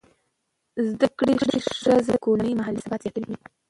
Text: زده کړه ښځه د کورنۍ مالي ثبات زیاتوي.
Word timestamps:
زده 0.89 1.07
کړه 1.17 1.33
ښځه 1.81 2.05
د 2.15 2.19
کورنۍ 2.23 2.51
مالي 2.59 2.81
ثبات 2.85 2.99
زیاتوي. 3.03 3.35